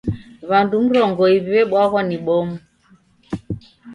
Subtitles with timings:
[0.49, 2.57] W'andu mrongo iw'i w'ebwaghwa ni bomu.